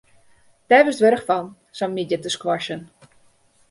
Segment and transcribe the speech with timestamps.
[0.69, 1.45] Dêr wurdst warch fan,
[1.77, 2.81] sa'n middei te squashen.